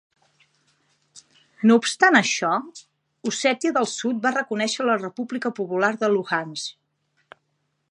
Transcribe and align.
No 1.71 1.75
obstant 1.81 2.17
això, 2.19 2.53
Ossètia 3.33 3.75
del 3.77 3.89
Sud 3.93 4.25
va 4.25 4.33
reconèixer 4.39 4.89
la 4.89 4.97
República 5.05 5.55
Popular 5.61 5.93
de 6.05 6.13
Luhansk. 6.17 7.41